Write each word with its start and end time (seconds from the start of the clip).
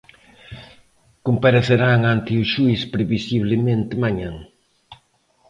Comparecerán 1.27 1.99
ante 2.13 2.31
o 2.41 2.43
xuíz, 2.53 2.81
previsiblemente, 2.95 3.93
mañá. 4.03 4.31